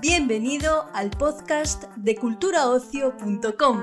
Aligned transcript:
Bienvenido 0.00 0.86
al 0.94 1.10
podcast 1.10 1.84
de 1.96 2.16
culturaocio.com. 2.16 3.78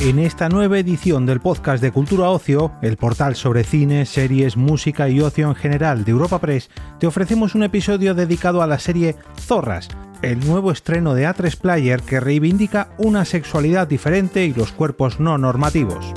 En 0.00 0.18
esta 0.18 0.48
nueva 0.48 0.78
edición 0.78 1.26
del 1.26 1.40
podcast 1.40 1.82
de 1.82 1.92
Cultura 1.92 2.30
Ocio, 2.30 2.72
el 2.82 2.96
portal 2.96 3.36
sobre 3.36 3.64
cine, 3.64 4.06
series, 4.06 4.56
música 4.56 5.08
y 5.08 5.20
ocio 5.20 5.46
en 5.48 5.54
general 5.54 6.04
de 6.04 6.10
Europa 6.10 6.40
Press, 6.40 6.70
te 6.98 7.06
ofrecemos 7.06 7.54
un 7.54 7.64
episodio 7.64 8.14
dedicado 8.14 8.62
a 8.62 8.66
la 8.66 8.78
serie 8.78 9.16
Zorras, 9.38 9.88
el 10.22 10.40
nuevo 10.40 10.72
estreno 10.72 11.14
de 11.14 11.28
A3 11.28 11.56
Player 11.58 12.02
que 12.02 12.18
reivindica 12.18 12.88
una 12.98 13.24
sexualidad 13.24 13.86
diferente 13.86 14.46
y 14.46 14.54
los 14.54 14.72
cuerpos 14.72 15.20
no 15.20 15.38
normativos. 15.38 16.12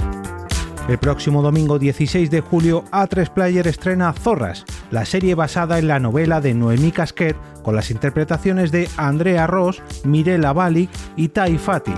El 0.88 0.98
próximo 0.98 1.42
domingo 1.42 1.80
16 1.80 2.30
de 2.30 2.42
julio, 2.42 2.84
A3 2.92 3.30
Player 3.30 3.66
estrena 3.68 4.12
Zorras, 4.12 4.66
la 4.92 5.06
serie 5.06 5.34
basada 5.34 5.80
en 5.80 5.88
la 5.88 5.98
novela 5.98 6.42
de 6.42 6.54
Noemí 6.54 6.92
Casquet 6.92 7.38
con 7.64 7.74
las 7.74 7.90
interpretaciones 7.90 8.70
de 8.74 8.90
Andrea 8.98 9.48
Ross, 9.48 9.82
Mirella 10.04 10.52
Balic 10.52 10.90
y 11.16 11.30
Tai 11.30 11.58
Fati. 11.58 11.94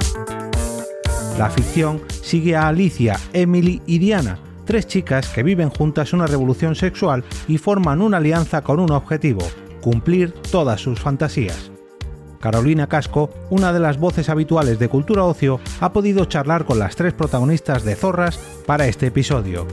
La 1.40 1.50
ficción 1.50 2.00
sigue 2.22 2.56
a 2.56 2.68
Alicia, 2.68 3.20
Emily 3.34 3.82
y 3.88 3.98
Diana, 3.98 4.38
tres 4.66 4.86
chicas 4.86 5.30
que 5.30 5.42
viven 5.42 5.72
juntas 5.72 6.14
una 6.14 6.28
revolución 6.28 6.76
sexual 6.76 7.24
y 7.48 7.58
forman 7.58 8.02
una 8.02 8.18
alianza 8.18 8.62
con 8.62 8.80
un 8.80 8.92
objetivo, 8.92 9.42
cumplir 9.82 10.32
todas 10.52 10.80
sus 10.80 11.00
fantasías. 11.00 11.72
Carolina 12.46 12.86
Casco, 12.86 13.32
una 13.50 13.74
de 13.74 13.80
las 13.80 13.98
voces 13.98 14.30
habituales 14.30 14.78
de 14.78 14.88
Cultura 14.88 15.24
Ocio, 15.24 15.60
ha 15.82 15.92
podido 15.92 16.26
charlar 16.26 16.64
con 16.64 16.78
las 16.78 16.96
tres 16.96 17.12
protagonistas 17.12 17.84
de 17.84 17.96
Zorras 17.96 18.38
para 18.68 18.86
este 18.86 19.08
episodio. 19.08 19.66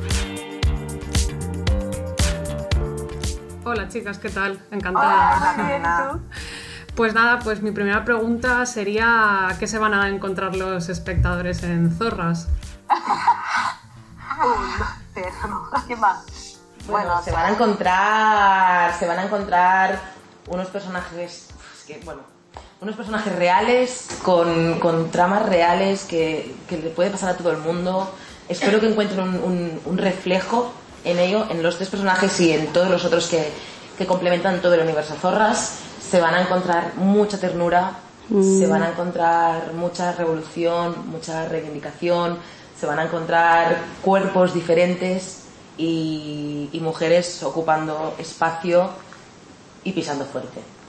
Hola 3.62 3.88
chicas, 3.88 4.16
¿qué 4.16 4.30
tal? 4.30 4.58
Encantada. 4.70 6.19
Pues 6.94 7.12
nada, 7.12 7.41
pues 7.41 7.60
mi 7.60 7.72
primera 7.72 8.06
pregunta 8.06 8.64
sería 8.64 9.48
¿qué 9.58 9.66
se 9.66 9.78
van 9.78 9.92
a 9.92 10.08
encontrar 10.08 10.56
los 10.56 10.88
espectadores 10.88 11.62
en 11.64 11.94
Zorras? 11.94 12.48
¿Qué 15.88 15.97
más? 15.97 16.58
Bueno, 16.86 17.22
se 17.22 17.32
van 17.32 17.47
a 17.47 17.50
encontrar, 17.50 18.94
se 18.94 19.06
van 19.06 19.19
a 19.19 19.25
encontrar 19.25 20.00
unos 20.48 20.69
personajes, 20.69 21.48
que, 21.86 22.00
bueno, 22.04 22.31
unos 22.83 22.97
personajes 22.97 23.33
reales, 23.36 24.08
con, 24.25 24.80
con 24.80 25.11
tramas 25.12 25.48
reales 25.48 26.02
que, 26.02 26.52
que, 26.69 26.77
le 26.77 26.91
puede 26.91 27.11
pasar 27.11 27.30
a 27.30 27.36
todo 27.36 27.52
el 27.52 27.58
mundo. 27.58 28.11
Espero 28.48 28.80
que 28.80 28.88
encuentren 28.88 29.20
un, 29.20 29.80
un, 29.84 29.98
reflejo 29.98 30.72
en 31.05 31.20
ello, 31.20 31.47
en 31.48 31.62
los 31.62 31.77
tres 31.77 31.88
personajes 31.88 32.38
y 32.41 32.50
en 32.53 32.72
todos 32.72 32.91
los 32.91 33.05
otros 33.05 33.28
que, 33.28 33.53
que 33.97 34.05
complementan 34.05 34.60
todo 34.60 34.75
el 34.75 34.80
universo 34.80 35.14
Zorras. 35.14 35.78
Se 36.00 36.20
van 36.20 36.34
a 36.34 36.42
encontrar 36.42 36.97
mucha 36.97 37.38
ternura, 37.38 37.92
mm. 38.28 38.58
se 38.58 38.66
van 38.66 38.83
a 38.83 38.91
encontrar 38.91 39.72
mucha 39.75 40.12
revolución, 40.12 41.08
mucha 41.08 41.48
reivindicación, 41.48 42.38
se 42.78 42.86
van 42.86 42.98
a 42.98 43.05
encontrar 43.05 43.78
cuerpos 44.03 44.55
diferentes 44.55 45.44
y, 45.78 46.69
y 46.72 46.80
mujeres 46.80 47.44
ocupando 47.44 48.16
espacio 48.19 48.91
y 49.84 49.92
pisando 49.92 50.25
fuerte. 50.25 50.81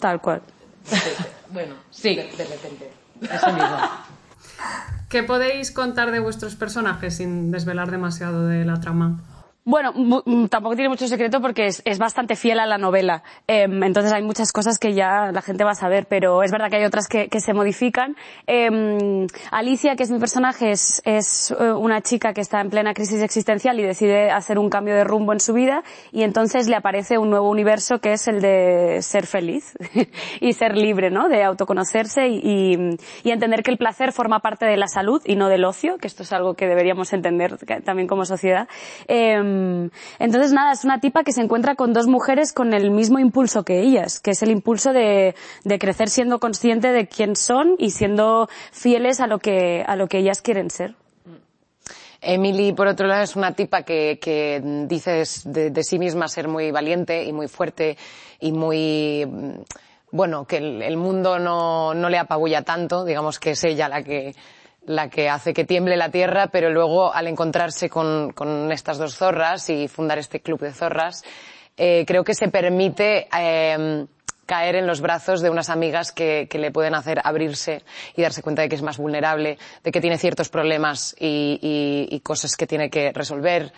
Tal 0.00 0.20
cual. 0.20 0.42
bueno, 1.52 1.74
sí, 1.90 2.16
de, 2.16 2.24
de 2.24 2.44
repente. 2.44 2.90
¿Qué 5.08 5.22
podéis 5.22 5.72
contar 5.72 6.10
de 6.12 6.20
vuestros 6.20 6.54
personajes 6.54 7.16
sin 7.16 7.50
desvelar 7.50 7.90
demasiado 7.90 8.46
de 8.46 8.64
la 8.64 8.80
trama? 8.80 9.20
Bueno, 9.64 9.92
mm, 9.94 10.46
tampoco 10.46 10.74
tiene 10.74 10.88
mucho 10.88 11.06
secreto 11.06 11.42
porque 11.42 11.66
es, 11.66 11.98
bastante 11.98 12.34
fiel 12.34 12.60
a 12.60 12.66
la 12.66 12.78
novela. 12.78 13.22
Eh, 13.46 13.64
entonces 13.64 14.10
hay 14.10 14.22
muchas 14.22 14.52
cosas 14.52 14.78
que 14.78 14.94
ya 14.94 15.32
la 15.32 15.42
gente 15.42 15.64
va 15.64 15.72
a 15.72 15.74
saber, 15.74 16.06
pero 16.08 16.42
es 16.42 16.50
verdad 16.50 16.70
que 16.70 16.76
hay 16.76 16.84
otras 16.84 17.08
que, 17.08 17.28
se 17.40 17.52
modifican. 17.52 18.16
Eh, 18.46 19.26
Alicia, 19.50 19.96
que 19.96 20.04
es 20.04 20.10
mi 20.10 20.18
personaje, 20.18 20.70
es, 20.70 21.02
eh, 21.04 21.72
una 21.72 22.00
chica 22.00 22.32
que 22.32 22.40
está 22.40 22.62
en 22.62 22.70
plena 22.70 22.94
crisis 22.94 23.20
existencial 23.20 23.78
y 23.78 23.82
decide 23.82 24.30
hacer 24.30 24.58
un 24.58 24.70
cambio 24.70 24.94
de 24.94 25.04
rumbo 25.04 25.34
en 25.34 25.40
su 25.40 25.52
vida 25.52 25.82
y 26.10 26.22
entonces 26.22 26.66
le 26.66 26.76
aparece 26.76 27.18
un 27.18 27.28
nuevo 27.28 27.50
universo 27.50 27.98
que 27.98 28.12
es 28.12 28.28
el 28.28 28.40
de 28.40 29.00
ser 29.02 29.26
feliz 29.26 29.76
y 30.40 30.54
ser 30.54 30.76
libre, 30.76 31.10
¿no? 31.10 31.28
De 31.28 31.44
autoconocerse 31.44 32.28
y, 32.28 32.96
entender 33.24 33.62
que 33.62 33.70
el 33.70 33.78
placer 33.78 34.12
forma 34.12 34.40
parte 34.40 34.66
de 34.66 34.76
la 34.76 34.88
salud 34.88 35.22
y 35.24 35.36
no 35.36 35.48
del 35.48 35.64
ocio, 35.64 35.98
que 35.98 36.08
esto 36.08 36.24
es 36.24 36.32
algo 36.32 36.54
que 36.54 36.66
deberíamos 36.66 37.12
entender 37.12 37.56
también 37.84 38.08
como 38.08 38.24
sociedad. 38.24 38.68
Eh, 39.06 39.49
entonces, 40.18 40.52
nada, 40.52 40.72
es 40.72 40.84
una 40.84 41.00
tipa 41.00 41.24
que 41.24 41.32
se 41.32 41.40
encuentra 41.40 41.74
con 41.74 41.92
dos 41.92 42.06
mujeres 42.06 42.52
con 42.52 42.74
el 42.74 42.90
mismo 42.90 43.18
impulso 43.18 43.64
que 43.64 43.80
ellas, 43.80 44.20
que 44.20 44.32
es 44.32 44.42
el 44.42 44.50
impulso 44.50 44.92
de, 44.92 45.34
de 45.64 45.78
crecer 45.78 46.08
siendo 46.08 46.38
consciente 46.38 46.92
de 46.92 47.06
quién 47.06 47.36
son 47.36 47.76
y 47.78 47.90
siendo 47.90 48.48
fieles 48.72 49.20
a 49.20 49.26
lo 49.26 49.38
que, 49.38 49.84
a 49.86 49.96
lo 49.96 50.06
que 50.06 50.18
ellas 50.18 50.42
quieren 50.42 50.70
ser. 50.70 50.94
Emily, 52.22 52.72
por 52.72 52.86
otro 52.86 53.06
lado, 53.06 53.22
es 53.22 53.34
una 53.34 53.52
tipa 53.52 53.82
que, 53.82 54.18
que 54.20 54.60
dice 54.86 55.24
de, 55.44 55.82
sí 55.82 55.98
misma 55.98 56.28
ser 56.28 56.48
muy 56.48 56.70
valiente 56.70 57.24
y 57.24 57.32
muy 57.32 57.48
fuerte 57.48 57.96
y 58.40 58.52
muy, 58.52 59.26
bueno, 60.10 60.44
que 60.44 60.58
el, 60.58 60.82
el 60.82 60.96
mundo 60.98 61.38
no, 61.38 61.94
no 61.94 62.10
le 62.10 62.18
apabulla 62.18 62.62
tanto, 62.62 63.04
digamos 63.04 63.38
que 63.38 63.52
es 63.52 63.64
ella 63.64 63.88
la 63.88 64.02
que, 64.02 64.34
la 64.86 65.08
que 65.08 65.28
hace 65.28 65.52
que 65.52 65.64
tiemble 65.64 65.96
la 65.96 66.10
tierra, 66.10 66.48
pero 66.48 66.70
luego 66.70 67.12
al 67.12 67.26
encontrarse 67.26 67.88
con, 67.88 68.32
con 68.32 68.72
estas 68.72 68.98
dos 68.98 69.16
zorras 69.16 69.68
y 69.70 69.88
fundar 69.88 70.18
este 70.18 70.40
club 70.40 70.60
de 70.60 70.72
zorras, 70.72 71.24
eh, 71.76 72.04
creo 72.06 72.24
que 72.24 72.34
se 72.34 72.48
permite 72.48 73.28
eh, 73.38 74.06
caer 74.46 74.74
en 74.74 74.86
los 74.86 75.00
brazos 75.00 75.42
de 75.42 75.50
unas 75.50 75.70
amigas 75.70 76.12
que, 76.12 76.48
que, 76.50 76.58
le 76.58 76.72
pueden 76.72 76.94
hacer 76.94 77.20
abrirse 77.22 77.82
y 78.16 78.22
darse 78.22 78.42
cuenta 78.42 78.62
de 78.62 78.68
que 78.68 78.74
es 78.74 78.82
más 78.82 78.98
vulnerable, 78.98 79.58
de 79.84 79.92
que 79.92 80.00
tiene 80.00 80.18
ciertos 80.18 80.48
problemas 80.48 81.14
y, 81.20 81.58
y, 81.62 82.14
y 82.14 82.20
cosas 82.20 82.56
que 82.56 82.66
tiene 82.66 82.90
que 82.90 83.12
resolver. 83.12 83.72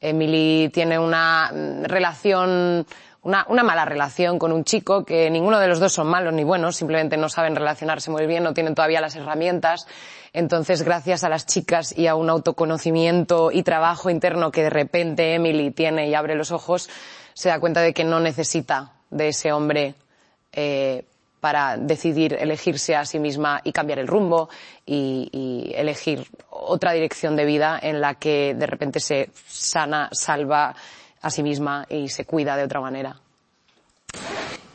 Emily 0.00 0.68
tiene 0.68 0.98
una 0.98 1.50
relación 1.82 2.86
una, 3.22 3.44
mala 3.62 3.84
relación 3.84 4.38
con 4.38 4.52
un 4.52 4.64
chico 4.64 5.04
que 5.04 5.30
ninguno 5.30 5.58
de 5.58 5.68
los 5.68 5.80
dos 5.80 5.92
son 5.92 6.06
malos 6.06 6.32
ni 6.32 6.44
buenos, 6.44 6.76
simplemente 6.76 7.16
no 7.16 7.28
saben 7.28 7.56
relacionarse 7.56 8.10
muy 8.10 8.26
bien, 8.26 8.44
no 8.44 8.54
tienen 8.54 8.74
todavía 8.74 9.00
las 9.00 9.16
herramientas. 9.16 9.86
Entonces, 10.32 10.82
gracias 10.82 11.24
a 11.24 11.28
las 11.28 11.46
chicas 11.46 11.96
y 11.96 12.06
a 12.06 12.14
un 12.14 12.30
autoconocimiento 12.30 13.50
y 13.50 13.62
trabajo 13.62 14.10
interno 14.10 14.50
que 14.50 14.62
de 14.62 14.70
repente 14.70 15.34
Emily 15.34 15.70
tiene 15.70 16.08
y 16.08 16.14
abre 16.14 16.36
los 16.36 16.52
ojos, 16.52 16.88
se 17.34 17.48
da 17.48 17.60
cuenta 17.60 17.80
de 17.80 17.92
que 17.92 18.04
no 18.04 18.20
necesita 18.20 18.92
de 19.10 19.28
ese 19.28 19.52
hombre 19.52 19.94
eh, 20.52 21.04
para 21.40 21.76
decidir 21.76 22.34
elegirse 22.34 22.96
a 22.96 23.04
sí 23.04 23.18
misma 23.18 23.60
y 23.64 23.72
cambiar 23.72 23.98
el 23.98 24.08
rumbo 24.08 24.48
y, 24.84 25.28
y, 25.32 25.72
elegir 25.74 26.26
otra 26.50 26.92
dirección 26.92 27.36
de 27.36 27.44
vida 27.44 27.78
en 27.80 28.00
la 28.00 28.14
que 28.14 28.54
de 28.54 28.66
repente 28.66 29.00
se 29.00 29.30
sana, 29.46 30.08
salva 30.12 30.74
a 31.22 31.30
sí 31.30 31.42
misma 31.42 31.86
y 31.88 32.08
se 32.08 32.24
cuida 32.24 32.56
de 32.56 32.64
otra 32.64 32.80
manera. 32.80 33.20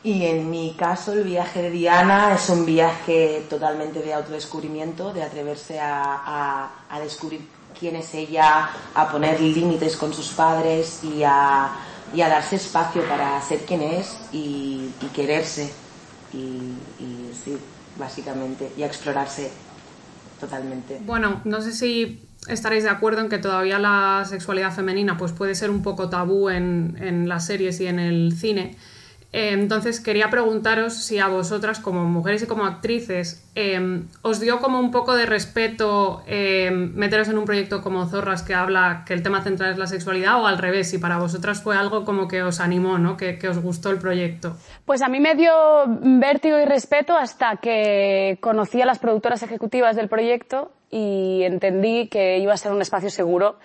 Y 0.02 0.26
en 0.26 0.50
mi 0.50 0.74
caso 0.78 1.14
el 1.14 1.24
viaje 1.24 1.62
de 1.62 1.70
Diana 1.70 2.34
es 2.34 2.50
un 2.50 2.66
viaje 2.66 3.46
totalmente 3.48 4.02
de 4.02 4.12
autodescubrimiento, 4.12 5.14
de 5.14 5.22
atreverse 5.22 5.80
a, 5.80 6.02
a, 6.04 6.70
a 6.90 7.00
descubrir 7.00 7.48
quién 7.78 7.96
es 7.96 8.12
ella, 8.14 8.68
a 8.94 9.10
poner 9.10 9.40
límites 9.40 9.96
con 9.96 10.12
sus 10.12 10.28
padres 10.28 11.02
y 11.02 11.22
a, 11.24 11.70
y 12.14 12.20
a 12.20 12.28
darse 12.28 12.56
espacio 12.56 13.02
para 13.08 13.40
ser 13.40 13.60
quien 13.60 13.80
es 13.80 14.18
y, 14.30 14.90
y 15.00 15.06
quererse. 15.14 15.72
Y, 16.34 16.36
y 17.02 17.30
sí, 17.42 17.56
básicamente, 17.96 18.72
y 18.76 18.82
a 18.82 18.86
explorarse 18.86 19.50
totalmente. 20.38 21.00
Bueno, 21.02 21.40
no 21.44 21.62
sé 21.62 21.72
si 21.72 22.28
estaréis 22.48 22.84
de 22.84 22.90
acuerdo 22.90 23.20
en 23.20 23.28
que 23.28 23.38
todavía 23.38 23.78
la 23.78 24.24
sexualidad 24.26 24.72
femenina 24.72 25.16
pues 25.16 25.32
puede 25.32 25.54
ser 25.54 25.70
un 25.70 25.82
poco 25.82 26.08
tabú 26.08 26.50
en, 26.50 26.96
en 27.00 27.28
las 27.28 27.46
series 27.46 27.80
y 27.80 27.86
en 27.86 27.98
el 27.98 28.32
cine. 28.36 28.76
Eh, 29.34 29.50
entonces 29.50 29.98
quería 29.98 30.30
preguntaros 30.30 30.94
si 30.94 31.18
a 31.18 31.26
vosotras 31.26 31.80
como 31.80 32.04
mujeres 32.04 32.44
y 32.44 32.46
como 32.46 32.66
actrices 32.66 33.44
eh, 33.56 34.04
os 34.22 34.38
dio 34.38 34.60
como 34.60 34.78
un 34.78 34.92
poco 34.92 35.16
de 35.16 35.26
respeto 35.26 36.22
eh, 36.28 36.70
meteros 36.70 37.26
en 37.28 37.38
un 37.38 37.44
proyecto 37.44 37.82
como 37.82 38.06
Zorras 38.06 38.44
que 38.44 38.54
habla 38.54 39.02
que 39.04 39.12
el 39.12 39.24
tema 39.24 39.42
central 39.42 39.72
es 39.72 39.78
la 39.78 39.88
sexualidad 39.88 40.40
o 40.40 40.46
al 40.46 40.58
revés, 40.58 40.88
si 40.88 40.98
para 40.98 41.18
vosotras 41.18 41.60
fue 41.60 41.76
algo 41.76 42.04
como 42.04 42.28
que 42.28 42.44
os 42.44 42.60
animó, 42.60 42.96
¿no? 42.98 43.16
que, 43.16 43.36
que 43.36 43.48
os 43.48 43.58
gustó 43.58 43.90
el 43.90 43.98
proyecto. 43.98 44.56
Pues 44.84 45.02
a 45.02 45.08
mí 45.08 45.18
me 45.18 45.34
dio 45.34 45.52
vértigo 46.00 46.56
y 46.60 46.64
respeto 46.64 47.16
hasta 47.16 47.56
que 47.56 48.38
conocí 48.40 48.82
a 48.82 48.86
las 48.86 49.00
productoras 49.00 49.42
ejecutivas 49.42 49.96
del 49.96 50.08
proyecto 50.08 50.70
y 50.94 51.42
entendí 51.42 52.06
que 52.06 52.38
iba 52.38 52.54
a 52.54 52.56
ser 52.56 52.70
un 52.70 52.80
espacio 52.80 53.10
seguro 53.10 53.56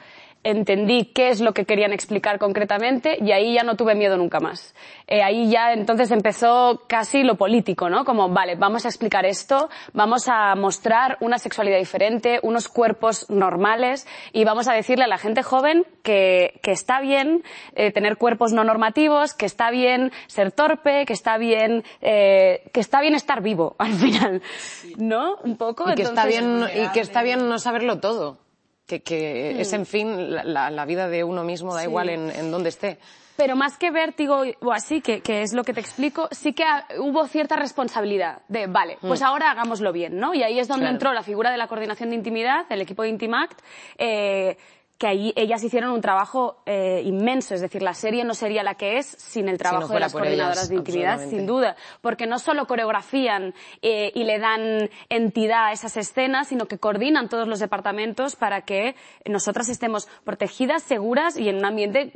entendí 0.44 1.06
qué 1.06 1.30
es 1.30 1.42
lo 1.42 1.54
que 1.54 1.66
querían 1.66 1.92
explicar 1.92 2.40
concretamente 2.40 3.18
y 3.22 3.32
ahí 3.32 3.54
ya 3.54 3.64
no 3.64 3.76
tuve 3.76 3.96
miedo 3.96 4.18
nunca 4.18 4.40
más. 4.40 4.74
Eh, 5.08 5.22
ahí 5.22 5.50
ya 5.50 5.74
entonces 5.74 6.12
empezó 6.12 6.84
casi 6.88 7.24
lo 7.24 7.36
político, 7.36 7.90
¿no? 7.90 8.06
Como, 8.06 8.30
vale, 8.30 8.56
vamos 8.56 8.86
a 8.86 8.90
explicar 8.90 9.26
esto, 9.26 9.70
vamos 9.94 10.28
a 10.28 10.56
mostrar 10.56 11.18
una 11.20 11.38
sexualidad 11.38 11.78
diferente, 11.78 12.40
unos 12.44 12.70
cuerpos 12.70 13.30
normales 13.30 14.08
y 14.32 14.46
vamos 14.46 14.68
a 14.68 14.74
decirle 14.74 15.04
a 15.04 15.08
la 15.08 15.18
gente 15.18 15.44
joven 15.44 15.86
que, 16.04 16.60
que 16.64 16.72
está 16.72 17.02
bien 17.02 17.44
eh, 17.76 17.92
tener 17.92 18.18
cuerpos 18.18 18.54
no 18.54 18.64
normativos, 18.64 19.34
que 19.34 19.46
está 19.46 19.72
bien 19.72 20.12
ser 20.28 20.52
torpe, 20.52 21.06
que 21.06 21.14
está 21.14 21.38
bien, 21.38 21.84
eh, 22.02 22.70
que 22.74 22.80
está 22.80 23.02
bien 23.02 23.14
estar 23.14 23.42
vivo 23.42 23.76
al 23.80 23.94
final, 23.94 24.42
¿no? 24.98 25.36
Un 25.44 25.58
poco. 25.58 25.90
Y 25.92 25.96
que 25.96 26.04
está 26.04 26.26
bien, 26.26 26.64
y 26.76 26.88
que 26.92 27.02
está 27.02 27.24
bien 27.24 27.50
no 27.50 27.60
saberlo 27.60 28.00
todo 28.00 28.49
que, 28.90 29.02
que 29.02 29.62
es, 29.62 29.72
en 29.74 29.86
fin, 29.86 30.34
la, 30.34 30.72
la, 30.72 30.86
vida 30.86 31.08
de 31.08 31.24
uno 31.24 31.44
mismo, 31.44 31.76
da 31.76 31.84
igual 31.84 32.10
en, 32.10 32.32
en 32.32 32.50
dónde 32.50 32.70
esté. 32.70 32.98
Pero 33.38 33.56
más 33.56 33.78
que 33.78 33.92
vértigo 33.92 34.42
o 34.62 34.72
así, 34.74 35.00
que, 35.00 35.22
que, 35.22 35.44
es 35.44 35.54
lo 35.54 35.64
que 35.64 35.74
te 35.74 35.80
explico, 35.80 36.28
sí 36.32 36.54
que 36.54 36.64
hubo 36.98 37.26
cierta 37.28 37.56
responsabilidad 37.56 38.42
de, 38.48 38.66
vale, 38.66 38.98
pues 39.00 39.22
mm. 39.22 39.26
ahora 39.26 39.52
hagámoslo 39.52 39.94
bien, 39.94 40.18
¿no? 40.18 40.34
Y 40.34 40.42
ahí 40.42 40.60
es 40.60 40.68
donde 40.68 40.86
claro. 40.86 40.96
entró 40.96 41.14
la 41.14 41.24
figura 41.24 41.52
de 41.52 41.58
la 41.58 41.68
coordinación 41.68 42.10
de 42.10 42.16
intimidad, 42.16 42.66
el 42.70 42.82
equipo 42.82 43.04
de 43.04 43.10
Intimact, 43.10 43.62
eh, 43.98 44.58
que 45.00 45.08
ahí 45.08 45.34
ellas 45.38 45.64
hicieron 45.64 45.92
un 45.92 46.02
trabajo 46.02 46.62
eh, 46.66 47.02
inmenso, 47.06 47.56
es 47.56 47.62
decir, 47.62 47.82
la 47.82 47.94
serie 47.94 48.26
no 48.26 48.34
sería 48.34 48.64
la 48.64 48.76
que 48.76 48.98
es 48.98 49.08
sin 49.08 49.48
el 49.48 49.58
trabajo 49.58 49.88
si 49.88 49.88
no 49.88 49.94
de 49.94 50.00
las 50.02 50.12
coordinadoras 50.12 50.58
ellas, 50.58 50.70
de 50.70 50.76
intimidad, 50.76 51.30
sin 51.30 51.48
duda, 51.48 51.78
porque 52.02 52.28
no 52.28 52.38
solo 52.38 52.68
coreografían 52.68 53.54
eh, 53.82 54.12
y 54.14 54.26
le 54.26 54.40
dan 54.40 54.90
entidad 55.08 55.68
a 55.68 55.72
esas 55.72 55.96
escenas, 55.96 56.50
sino 56.50 56.68
que 56.68 56.80
coordinan 56.80 57.30
todos 57.30 57.48
los 57.48 57.60
departamentos 57.60 58.36
para 58.36 58.64
que 58.64 58.96
nosotras 59.26 59.70
estemos 59.70 60.10
protegidas, 60.26 60.84
seguras 60.84 61.38
y 61.38 61.48
en 61.48 61.56
un 61.56 61.66
ambiente 61.66 62.12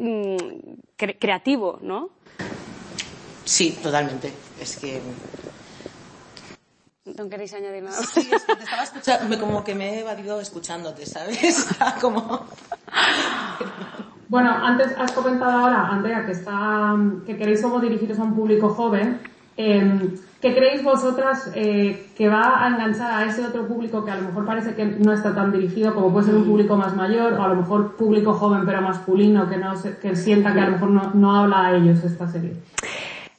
cre 0.98 1.18
creativo, 1.18 1.80
¿no? 1.82 2.10
Sí, 3.46 3.78
totalmente. 3.82 4.34
Es 4.60 4.78
que 4.78 5.02
¿No 7.18 7.30
queréis 7.30 7.54
añadir 7.54 7.84
nada? 7.84 7.98
Sí, 7.98 8.30
es 8.32 8.44
que 8.44 8.56
te 8.56 8.64
estaba 8.64 8.84
escuchando, 8.84 9.40
como 9.40 9.64
que 9.64 9.76
me 9.76 9.96
he 9.96 10.00
evadido 10.02 10.40
escuchándote, 10.40 11.06
¿sabes? 11.06 11.68
como... 12.02 12.46
Bueno, 14.30 14.52
antes 14.52 14.96
has 14.98 15.12
comentado 15.12 15.52
ahora, 15.52 15.88
Andrea, 15.90 16.26
que, 16.26 16.32
está, 16.32 16.96
que 17.26 17.38
queréis 17.38 17.62
como 17.62 17.80
dirigiros 17.80 18.18
a 18.18 18.24
un 18.24 18.36
público 18.36 18.70
joven. 18.70 19.20
Eh, 19.58 20.10
¿Qué 20.42 20.56
creéis 20.56 20.84
vosotras 20.84 21.52
eh, 21.56 22.10
que 22.18 22.28
va 22.28 22.66
a 22.66 22.68
enganchar 22.68 23.12
a 23.14 23.26
ese 23.26 23.46
otro 23.46 23.68
público 23.68 24.04
que 24.04 24.12
a 24.12 24.16
lo 24.16 24.24
mejor 24.24 24.46
parece 24.46 24.74
que 24.74 24.86
no 24.86 25.14
está 25.14 25.34
tan 25.36 25.52
dirigido, 25.52 25.94
como 25.94 26.12
puede 26.12 26.26
ser 26.26 26.36
un 26.36 26.46
público 26.46 26.76
más 26.76 26.96
mayor, 26.96 27.34
o 27.34 27.44
a 27.44 27.48
lo 27.48 27.56
mejor 27.56 27.96
público 27.96 28.34
joven 28.34 28.64
pero 28.66 28.82
masculino, 28.82 29.48
que, 29.48 29.58
no 29.58 29.78
se, 29.78 29.98
que 30.00 30.16
sienta 30.16 30.52
que 30.54 30.60
a 30.60 30.66
lo 30.66 30.72
mejor 30.72 30.90
no, 30.90 31.12
no 31.14 31.36
habla 31.36 31.68
a 31.68 31.76
ellos 31.76 32.04
esta 32.04 32.28
serie? 32.28 32.56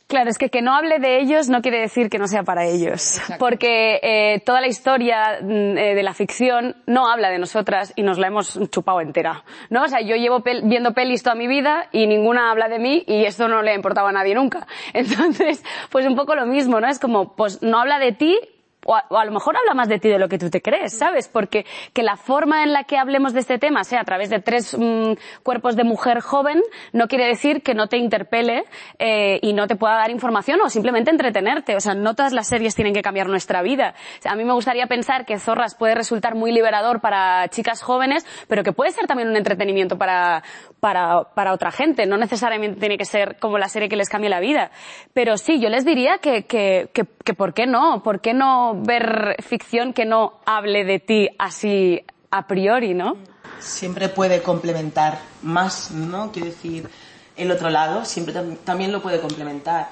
Claro, 0.06 0.28
es 0.28 0.36
que 0.38 0.50
que 0.50 0.60
no 0.60 0.74
hable 0.74 0.98
de 0.98 1.18
ellos 1.18 1.48
no 1.48 1.62
quiere 1.62 1.80
decir 1.80 2.10
que 2.10 2.18
no 2.18 2.26
sea 2.26 2.42
para 2.42 2.66
ellos, 2.66 3.18
Exacto. 3.18 3.36
porque 3.38 4.00
eh, 4.02 4.40
toda 4.44 4.60
la 4.60 4.66
historia 4.66 5.38
mm, 5.40 5.78
eh, 5.78 5.94
de 5.94 6.02
la 6.02 6.12
ficción 6.12 6.76
no 6.86 7.08
habla 7.08 7.30
de 7.30 7.38
nosotras 7.38 7.92
y 7.96 8.02
nos 8.02 8.18
la 8.18 8.26
hemos 8.26 8.58
chupado 8.70 9.00
entera, 9.00 9.44
¿no? 9.70 9.82
O 9.82 9.88
sea, 9.88 10.02
yo 10.02 10.16
llevo 10.16 10.40
pel 10.40 10.62
viendo 10.64 10.92
pelis 10.92 11.22
toda 11.22 11.34
mi 11.34 11.46
vida 11.48 11.88
y 11.90 12.06
ninguna 12.06 12.50
habla 12.50 12.68
de 12.68 12.78
mí 12.78 13.02
y 13.06 13.24
esto 13.24 13.48
no 13.48 13.62
le 13.62 13.70
ha 13.70 13.74
importado 13.74 14.06
a 14.08 14.12
nadie 14.12 14.34
nunca. 14.34 14.66
Entonces, 14.92 15.64
pues 15.90 16.06
un 16.06 16.16
poco 16.16 16.34
lo 16.34 16.44
mismo, 16.44 16.80
¿no? 16.80 16.88
Es 16.88 16.98
como, 16.98 17.34
pues 17.34 17.62
no 17.62 17.80
habla 17.80 17.98
de 17.98 18.12
ti, 18.12 18.38
o 18.84 18.94
a, 18.94 19.04
o 19.08 19.18
a, 19.18 19.24
lo 19.24 19.32
mejor 19.32 19.56
habla 19.56 19.74
más 19.74 19.88
de 19.88 19.98
ti 19.98 20.08
de 20.08 20.18
lo 20.18 20.28
que 20.28 20.38
tú 20.38 20.50
te 20.50 20.60
crees, 20.62 20.96
¿sabes? 20.96 21.28
Porque 21.28 21.66
que 21.92 22.02
la 22.02 22.16
forma 22.16 22.62
en 22.62 22.72
la 22.72 22.84
que 22.84 22.98
hablemos 22.98 23.32
de 23.32 23.40
este 23.40 23.58
tema 23.58 23.84
sea 23.84 24.00
a 24.00 24.04
través 24.04 24.30
de 24.30 24.40
tres 24.40 24.76
mmm, 24.78 25.12
cuerpos 25.42 25.76
de 25.76 25.84
mujer 25.84 26.20
joven 26.20 26.62
no 26.92 27.08
quiere 27.08 27.26
decir 27.26 27.62
que 27.62 27.74
no 27.74 27.88
te 27.88 27.96
interpele 27.96 28.64
eh, 28.98 29.38
y 29.42 29.52
no 29.52 29.66
te 29.66 29.76
pueda 29.76 29.96
dar 29.96 30.10
información 30.10 30.60
o 30.60 30.68
simplemente 30.68 31.10
entretenerte. 31.10 31.76
O 31.76 31.80
sea, 31.80 31.94
no 31.94 32.14
todas 32.14 32.32
las 32.32 32.48
series 32.48 32.74
tienen 32.74 32.94
que 32.94 33.02
cambiar 33.02 33.28
nuestra 33.28 33.62
vida. 33.62 33.94
O 34.18 34.22
sea, 34.22 34.32
a 34.32 34.36
mí 34.36 34.44
me 34.44 34.52
gustaría 34.52 34.86
pensar 34.86 35.24
que 35.24 35.38
Zorras 35.38 35.74
puede 35.74 35.94
resultar 35.94 36.34
muy 36.34 36.52
liberador 36.52 37.00
para 37.00 37.48
chicas 37.48 37.82
jóvenes, 37.82 38.26
pero 38.48 38.62
que 38.62 38.72
puede 38.72 38.90
ser 38.90 39.06
también 39.06 39.28
un 39.28 39.36
entretenimiento 39.36 39.98
para, 39.98 40.42
para, 40.80 41.24
para 41.34 41.52
otra 41.52 41.70
gente. 41.70 42.06
No 42.06 42.16
necesariamente 42.16 42.80
tiene 42.80 42.98
que 42.98 43.04
ser 43.04 43.38
como 43.38 43.58
la 43.58 43.68
serie 43.68 43.88
que 43.88 43.96
les 43.96 44.08
cambie 44.08 44.30
la 44.30 44.40
vida. 44.40 44.70
Pero 45.12 45.36
sí, 45.36 45.60
yo 45.60 45.68
les 45.68 45.84
diría 45.84 46.18
que, 46.18 46.44
que, 46.44 46.90
que, 46.92 47.04
que 47.24 47.34
¿por 47.34 47.54
qué 47.54 47.66
no? 47.66 48.02
¿Por 48.02 48.20
qué 48.20 48.34
no 48.34 48.73
ver 48.82 49.36
ficción 49.42 49.92
que 49.92 50.04
no 50.04 50.40
hable 50.46 50.84
de 50.84 50.98
ti 50.98 51.28
así 51.38 52.04
a 52.30 52.46
priori, 52.46 52.94
¿no? 52.94 53.16
Siempre 53.60 54.08
puede 54.08 54.42
complementar 54.42 55.18
más, 55.42 55.90
¿no? 55.90 56.32
Quiero 56.32 56.48
decir, 56.48 56.88
el 57.36 57.50
otro 57.50 57.70
lado 57.70 58.04
siempre 58.04 58.32
tam 58.32 58.56
también 58.56 58.92
lo 58.92 59.02
puede 59.02 59.20
complementar. 59.20 59.88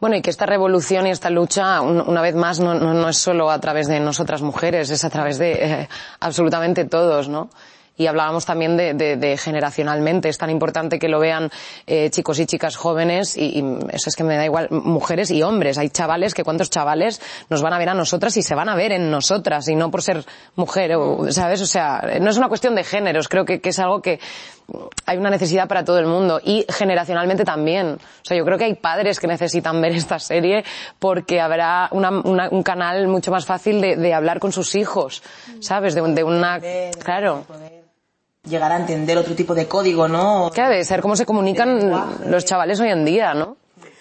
Bueno, 0.00 0.16
y 0.16 0.22
que 0.22 0.30
esta 0.30 0.46
revolución 0.46 1.06
y 1.06 1.10
esta 1.10 1.30
lucha, 1.30 1.80
un, 1.80 2.00
una 2.00 2.22
vez 2.22 2.34
más, 2.34 2.60
no, 2.60 2.74
no, 2.74 2.94
no, 2.94 3.08
es 3.08 3.18
solo 3.18 3.50
a 3.50 3.58
través 3.58 3.88
de 3.88 4.00
nosotras 4.00 4.42
mujeres, 4.42 4.90
es 4.90 5.04
a 5.04 5.10
través 5.10 5.38
de 5.38 5.52
eh, 5.52 5.88
absolutamente 6.20 6.84
todos, 6.84 7.28
¿no? 7.28 7.50
Y 7.96 8.06
hablábamos 8.06 8.46
también 8.46 8.76
de, 8.76 8.94
de, 8.94 9.16
de, 9.16 9.36
generacionalmente. 9.36 10.28
Es 10.28 10.38
tan 10.38 10.50
importante 10.50 10.98
que 10.98 11.08
lo 11.08 11.20
vean 11.20 11.50
eh, 11.86 12.10
chicos 12.10 12.38
y 12.38 12.46
chicas 12.46 12.76
jóvenes 12.76 13.36
y, 13.36 13.58
y, 13.58 13.64
eso 13.92 14.08
es 14.08 14.16
que 14.16 14.24
me 14.24 14.36
da 14.36 14.44
igual, 14.44 14.68
mujeres 14.70 15.30
y 15.30 15.42
hombres. 15.42 15.78
Hay 15.78 15.90
chavales 15.90 16.34
que 16.34 16.44
cuántos 16.44 16.70
chavales 16.70 17.20
nos 17.50 17.62
van 17.62 17.72
a 17.72 17.78
ver 17.78 17.90
a 17.90 17.94
nosotras 17.94 18.36
y 18.36 18.42
se 18.42 18.54
van 18.54 18.68
a 18.68 18.74
ver 18.74 18.92
en 18.92 19.10
nosotras 19.10 19.68
y 19.68 19.74
no 19.74 19.90
por 19.90 20.02
ser 20.02 20.24
mujer, 20.56 20.94
o, 20.94 21.30
¿sabes? 21.30 21.60
O 21.60 21.66
sea, 21.66 22.02
no 22.20 22.30
es 22.30 22.36
una 22.36 22.48
cuestión 22.48 22.74
de 22.74 22.84
géneros. 22.84 23.28
Creo 23.28 23.44
que, 23.44 23.60
que 23.60 23.68
es 23.68 23.78
algo 23.78 24.00
que 24.00 24.18
hay 25.06 25.18
una 25.18 25.30
necesidad 25.30 25.68
para 25.68 25.84
todo 25.84 25.98
el 25.98 26.06
mundo 26.06 26.40
y 26.42 26.64
generacionalmente 26.68 27.44
también. 27.44 27.94
O 27.94 28.24
sea, 28.24 28.36
yo 28.36 28.44
creo 28.44 28.58
que 28.58 28.64
hay 28.64 28.74
padres 28.74 29.18
que 29.18 29.26
necesitan 29.26 29.80
ver 29.80 29.92
esta 29.92 30.18
serie 30.18 30.64
porque 30.98 31.40
habrá 31.40 31.88
una, 31.92 32.10
una, 32.10 32.48
un 32.50 32.62
canal 32.62 33.08
mucho 33.08 33.30
más 33.30 33.46
fácil 33.46 33.80
de, 33.80 33.96
de, 33.96 34.14
hablar 34.14 34.38
con 34.38 34.52
sus 34.52 34.74
hijos, 34.74 35.22
¿sabes? 35.60 35.94
De, 35.94 36.02
de 36.02 36.24
una, 36.24 36.60
claro 37.02 37.44
llegar 38.48 38.72
a 38.72 38.76
entender 38.76 39.18
otro 39.18 39.34
tipo 39.34 39.54
de 39.54 39.68
código, 39.68 40.08
¿no? 40.08 40.50
Claro, 40.52 40.74
de 40.74 40.84
ser 40.84 41.00
cómo 41.00 41.16
se 41.16 41.26
comunican 41.26 41.90
los 42.30 42.44
chavales 42.44 42.80
hoy 42.80 42.88
en 42.88 43.04
día, 43.04 43.34
¿no? 43.34 43.56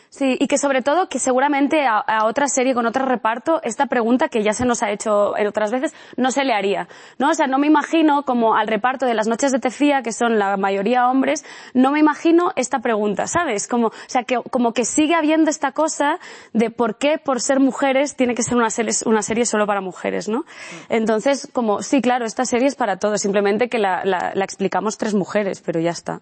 Sí, 0.09 0.37
y 0.39 0.47
que 0.47 0.57
sobre 0.57 0.81
todo 0.81 1.07
que 1.07 1.19
seguramente 1.19 1.85
a, 1.85 1.99
a, 1.99 2.25
otra 2.25 2.47
serie 2.47 2.73
con 2.73 2.87
otro 2.87 3.05
reparto 3.05 3.61
esta 3.63 3.85
pregunta 3.85 4.27
que 4.27 4.41
ya 4.41 4.53
se 4.53 4.65
nos 4.65 4.81
ha 4.81 4.89
hecho 4.89 5.35
otras 5.47 5.71
veces 5.71 5.93
no 6.17 6.31
se 6.31 6.43
le 6.43 6.53
haría, 6.53 6.87
¿no? 7.19 7.29
O 7.29 7.33
sea, 7.35 7.45
no 7.45 7.59
me 7.59 7.67
imagino 7.67 8.23
como 8.23 8.55
al 8.55 8.67
reparto 8.67 9.05
de 9.05 9.13
las 9.13 9.27
noches 9.27 9.51
de 9.51 9.59
Tefía, 9.59 10.01
que 10.01 10.11
son 10.11 10.39
la 10.39 10.57
mayoría 10.57 11.07
hombres, 11.09 11.45
no 11.75 11.91
me 11.91 11.99
imagino 11.99 12.51
esta 12.55 12.79
pregunta, 12.79 13.27
¿sabes? 13.27 13.67
Como, 13.67 13.87
o 13.87 13.93
sea, 14.07 14.23
que 14.23 14.37
como 14.49 14.73
que 14.73 14.83
sigue 14.83 15.13
habiendo 15.13 15.51
esta 15.51 15.73
cosa 15.73 16.17
de 16.53 16.71
por 16.71 16.97
qué 16.97 17.19
por 17.19 17.39
ser 17.39 17.59
mujeres 17.59 18.15
tiene 18.15 18.33
que 18.33 18.41
ser 18.41 18.57
una 18.57 18.71
serie, 18.71 18.93
una 19.05 19.21
serie 19.21 19.45
solo 19.45 19.67
para 19.67 19.79
mujeres, 19.79 20.27
¿no? 20.27 20.43
Entonces, 20.89 21.47
como, 21.53 21.83
sí, 21.83 22.01
claro, 22.01 22.25
esta 22.25 22.45
serie 22.45 22.67
es 22.67 22.75
para 22.75 22.97
todos, 22.97 23.21
simplemente 23.21 23.69
que 23.69 23.77
la, 23.77 24.03
la, 24.05 24.31
la 24.33 24.43
explicamos 24.43 24.97
tres 24.97 25.13
mujeres, 25.13 25.61
pero 25.61 25.79
ya 25.79 25.91
está. 25.91 26.21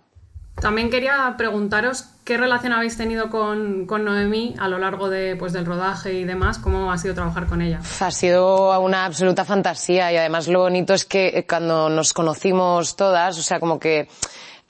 También 0.60 0.90
quería 0.90 1.36
preguntaros 1.38 2.10
qué 2.28 2.36
relación 2.36 2.74
habéis 2.74 2.98
tenido 2.98 3.30
con, 3.30 3.86
con 3.86 4.04
Noemí 4.04 4.54
a 4.60 4.68
lo 4.68 4.78
largo 4.80 5.10
de, 5.10 5.38
pues, 5.38 5.54
del 5.54 5.66
rodaje 5.66 6.12
y 6.12 6.26
demás, 6.26 6.60
cómo 6.60 6.92
ha 6.92 6.98
sido 6.98 7.16
trabajar 7.16 7.48
con 7.48 7.62
ella. 7.62 7.80
Ha 8.02 8.12
sido 8.12 8.78
una 8.82 9.06
absoluta 9.06 9.46
fantasía 9.46 10.12
y 10.12 10.18
además 10.18 10.50
lo 10.50 10.60
bonito 10.60 10.94
es 10.94 11.06
que 11.06 11.46
cuando 11.48 11.88
nos 11.88 12.12
conocimos 12.12 12.98
todas, 12.98 13.40
o 13.40 13.42
sea, 13.42 13.62
como 13.62 13.80
que 13.80 14.10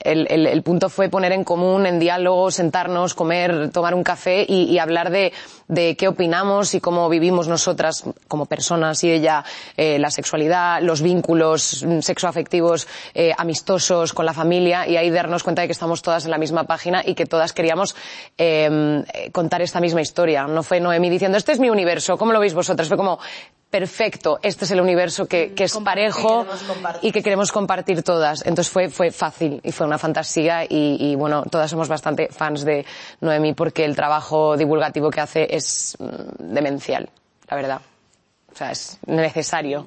el, 0.00 0.62
punto 0.62 0.88
fue 0.88 1.08
poner 1.08 1.32
en 1.32 1.44
común, 1.44 1.86
en 1.86 1.98
diálogo, 1.98 2.50
sentarnos, 2.50 3.14
comer, 3.14 3.70
tomar 3.70 3.94
un 3.94 4.04
café 4.04 4.44
y, 4.48 4.78
hablar 4.78 5.10
de, 5.10 5.32
qué 5.96 6.08
opinamos 6.08 6.74
y 6.74 6.80
cómo 6.80 7.08
vivimos 7.08 7.48
nosotras 7.48 8.04
como 8.28 8.46
personas 8.46 9.02
y 9.04 9.10
ella 9.10 9.44
eh, 9.76 9.98
la 9.98 10.10
sexualidad, 10.10 10.80
los 10.82 11.02
vínculos 11.02 11.84
sexoafectivos 12.00 12.86
eh, 13.14 13.32
amistosos 13.36 14.12
con 14.12 14.24
la 14.24 14.32
familia 14.32 14.86
y 14.86 14.96
ahí 14.96 15.10
darnos 15.10 15.42
cuenta 15.42 15.62
de 15.62 15.68
que 15.68 15.72
estamos 15.72 16.02
todas 16.02 16.24
en 16.24 16.30
la 16.30 16.38
misma 16.38 16.64
página 16.64 17.02
y 17.04 17.14
que 17.14 17.26
todas 17.26 17.52
queríamos 17.52 17.96
eh, 18.36 19.04
contar 19.32 19.62
esta 19.62 19.80
misma 19.80 20.00
historia. 20.00 20.46
No 20.46 20.62
fue 20.62 20.80
Noemi 20.80 21.10
diciendo, 21.10 21.36
este 21.38 21.52
es 21.52 21.58
mi 21.58 21.70
universo, 21.70 22.16
¿cómo 22.16 22.32
lo 22.32 22.40
veis 22.40 22.54
vosotras? 22.54 22.88
Fue 22.88 22.96
como, 22.96 23.18
perfecto, 23.70 24.38
este 24.42 24.64
es 24.64 24.70
el 24.70 24.80
universo 24.80 25.26
que, 25.26 25.52
que 25.54 25.64
es 25.64 25.76
parejo 25.76 26.46
y 27.02 27.12
que 27.12 27.22
queremos 27.22 27.52
compartir 27.52 28.02
todas. 28.02 28.44
Entonces 28.46 28.72
fue, 28.72 28.88
fue 28.88 29.10
fácil 29.10 29.60
y 29.62 29.72
fue 29.72 29.86
una 29.86 29.98
fantasía 29.98 30.64
y, 30.64 30.96
y, 30.98 31.14
bueno, 31.16 31.44
todas 31.44 31.70
somos 31.70 31.88
bastante 31.88 32.28
fans 32.28 32.64
de 32.64 32.86
Noemi 33.20 33.52
porque 33.52 33.84
el 33.84 33.94
trabajo 33.94 34.56
divulgativo 34.56 35.10
que 35.10 35.20
hace 35.20 35.54
es 35.54 35.96
mm, 35.98 36.52
demencial, 36.54 37.10
la 37.48 37.56
verdad. 37.56 37.80
O 38.52 38.56
sea, 38.56 38.70
es 38.70 38.98
necesario. 39.06 39.86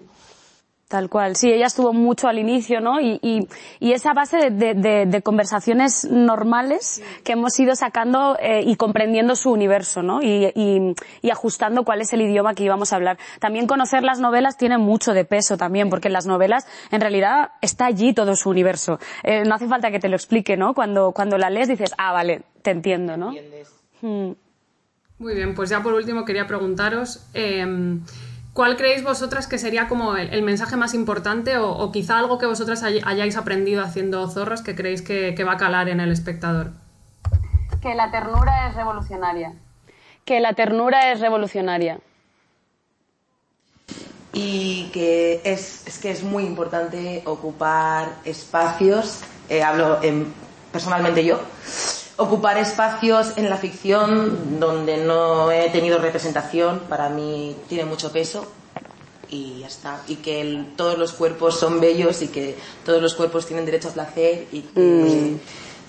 Tal 0.92 1.08
cual, 1.08 1.38
sí, 1.38 1.50
ella 1.50 1.68
estuvo 1.68 1.94
mucho 1.94 2.28
al 2.28 2.38
inicio, 2.38 2.82
¿no? 2.82 3.00
Y, 3.00 3.18
y, 3.22 3.48
y 3.80 3.94
esa 3.94 4.12
base 4.14 4.50
de, 4.52 4.74
de, 4.74 5.06
de, 5.06 5.22
conversaciones 5.22 6.04
normales 6.04 7.02
que 7.24 7.32
hemos 7.32 7.58
ido 7.62 7.78
sacando 7.78 8.36
eh, 8.42 8.62
y 8.66 8.76
comprendiendo 8.76 9.38
su 9.38 9.54
universo, 9.54 10.04
¿no? 10.04 10.22
Y, 10.22 10.52
y, 10.54 11.30
ajustando 11.30 11.86
cuál 11.86 12.02
es 12.02 12.12
el 12.12 12.24
idioma 12.24 12.56
que 12.56 12.66
íbamos 12.66 12.92
a 12.92 12.98
hablar. 12.98 13.18
También 13.40 13.68
conocer 13.68 14.04
las 14.04 14.20
novelas 14.20 14.58
tiene 14.58 14.78
mucho 14.78 15.14
de 15.14 15.24
peso 15.24 15.56
también, 15.56 15.90
porque 15.90 16.10
en 16.10 16.14
las 16.14 16.26
novelas 16.26 16.68
en 16.92 17.00
realidad 17.00 17.52
está 17.62 17.86
allí 17.86 18.12
todo 18.12 18.36
su 18.36 18.50
universo. 18.50 19.00
Eh, 19.24 19.44
no 19.46 19.56
hace 19.56 19.70
falta 19.70 19.92
que 19.92 20.00
te 20.00 20.10
lo 20.10 20.18
explique, 20.18 20.58
¿no? 20.58 20.74
Cuando, 20.74 21.14
cuando 21.14 21.38
la 21.38 21.50
lees 21.50 21.70
dices, 21.70 21.94
ah, 21.98 22.12
vale, 22.12 22.42
te 22.64 22.72
entiendo, 22.72 23.16
¿no? 23.16 23.32
Hmm. 24.02 24.34
Muy 25.20 25.36
bien, 25.36 25.56
pues 25.56 25.70
ya 25.70 25.82
por 25.82 25.94
último 25.94 26.26
quería 26.26 26.48
preguntaros. 26.48 27.30
Eh, 27.34 27.66
¿Cuál 28.54 28.76
creéis 28.76 29.04
vosotras 29.04 29.48
que 29.48 29.58
sería 29.58 29.88
como 29.88 30.18
el, 30.18 30.44
mensaje 30.44 30.76
más 30.76 30.94
importante 30.94 31.58
o, 31.58 31.90
quizá 31.92 32.20
algo 32.20 32.38
que 32.38 32.46
vosotras 32.46 32.84
hayáis 32.84 33.38
aprendido 33.38 33.82
haciendo 33.82 34.28
zorras 34.28 34.62
que 34.62 34.76
creéis 34.76 35.02
que, 35.02 35.42
va 35.46 35.54
a 35.54 35.58
calar 35.58 35.88
en 35.88 36.02
el 36.02 36.12
espectador? 36.12 36.72
Que 37.82 37.96
la 37.96 38.12
ternura 38.12 38.68
es 38.68 38.76
revolucionaria. 38.76 39.54
Que 40.26 40.42
la 40.42 40.54
ternura 40.54 41.14
es 41.14 41.22
revolucionaria. 41.22 42.00
Y 44.34 44.90
que 44.92 45.42
es, 45.46 46.00
que 46.02 46.12
es 46.12 46.24
muy 46.24 46.44
importante 46.44 47.22
ocupar 47.26 48.10
espacios, 48.26 49.22
eh, 49.50 49.64
hablo 49.64 50.00
personalmente 50.72 51.24
yo, 51.24 51.40
ocupar 52.22 52.58
espacios 52.58 53.38
en 53.38 53.50
la 53.50 53.58
ficción 53.58 54.60
donde 54.60 54.98
no 54.98 55.52
he 55.52 55.70
tenido 55.70 56.00
representación, 56.00 56.80
para 56.88 57.10
mí 57.10 57.56
tiene 57.68 57.86
mucho 57.86 58.12
peso 58.12 58.48
y 59.30 59.60
ya 59.60 59.68
está. 59.68 60.02
Y 60.08 60.18
que 60.18 60.66
todos 60.76 60.98
los 60.98 61.14
cuerpos 61.14 61.60
son 61.60 61.80
bellos 61.80 62.22
y 62.22 62.28
que 62.28 62.58
todos 62.86 63.02
los 63.02 63.16
cuerpos 63.16 63.46
tienen 63.46 63.66
derecho 63.66 63.90
a 63.90 63.92
placer 63.94 64.48
y 64.52 64.60
mm. 64.60 65.40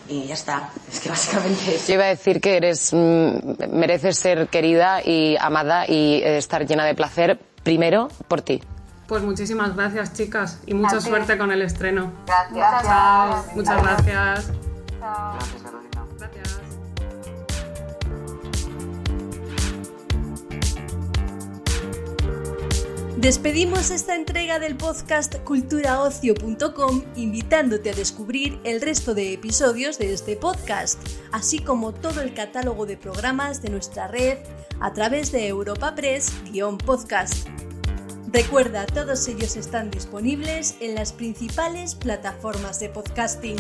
y 0.09 0.27
ya 0.27 0.35
está. 0.35 0.71
Es 0.91 1.01
que 1.01 1.09
básicamente 1.09 1.79
Yo 1.87 1.95
iba 1.95 2.05
a 2.05 2.09
decir 2.09 2.41
que 2.41 2.57
eres 2.57 2.93
mm, 2.93 3.71
mereces 3.71 4.19
ser 4.19 4.49
querida 4.49 5.03
y 5.05 5.37
amada 5.39 5.87
y 5.87 6.23
estar 6.23 6.67
llena 6.67 6.85
de 6.85 6.95
placer 6.95 7.39
primero 7.63 8.09
por 8.29 8.43
ti. 8.43 8.63
Pues 9.09 9.23
muchísimas 9.23 9.77
gracias, 9.77 10.15
chicas, 10.15 10.61
y 10.65 10.75
mucha 10.75 11.01
suerte 11.01 11.37
con 11.37 11.51
el 11.53 11.61
estreno. 11.63 12.13
Gracias. 12.27 12.83
Chao. 12.83 13.45
Muchas 13.55 13.83
gracias. 13.83 14.51
Chao. 15.01 15.62
Despedimos 23.23 23.93
esta 23.93 24.17
entrega 24.17 24.59
del 24.59 24.77
podcast 24.77 25.37
culturaocio.com 25.45 27.05
invitándote 27.15 27.91
a 27.91 27.95
descubrir 27.95 28.59
el 28.65 28.81
resto 28.81 29.15
de 29.15 29.33
episodios 29.33 29.97
de 29.97 30.13
este 30.13 30.35
podcast, 30.35 31.01
así 31.31 31.61
como 31.61 31.95
todo 31.95 32.21
el 32.21 32.35
catálogo 32.35 32.85
de 32.85 32.97
programas 32.97 33.63
de 33.63 33.71
nuestra 33.71 34.09
red 34.09 34.39
a 34.81 34.93
través 34.93 35.31
de 35.31 35.47
Europa 35.47 35.95
Press-podcast. 35.95 37.47
Recuerda, 38.33 38.87
todos 38.87 39.29
ellos 39.29 39.55
están 39.55 39.93
disponibles 39.93 40.75
en 40.81 40.97
las 40.97 41.13
principales 41.13 41.95
plataformas 41.95 42.81
de 42.81 42.89
podcasting. 42.89 43.57